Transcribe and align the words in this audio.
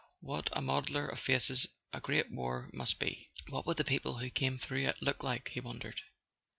What 0.21 0.49
a 0.53 0.61
modeller 0.63 1.07
of 1.11 1.19
faces 1.19 1.67
a 1.93 2.01
great 2.01 2.31
war 2.31 2.71
must 2.73 2.97
be! 2.97 3.29
What 3.49 3.67
would 3.67 3.77
the 3.77 3.83
people 3.83 4.17
who 4.17 4.31
came 4.31 4.57
through 4.57 4.87
it 4.87 4.99
look 4.99 5.21
like, 5.21 5.49
he 5.49 5.59
wondered. 5.59 6.01